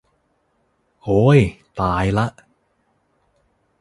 [1.03, 1.39] โอ้ย
[1.79, 2.27] ตายละ